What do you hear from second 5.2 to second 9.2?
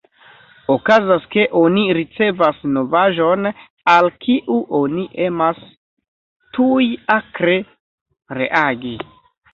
emas tuj akre reagi.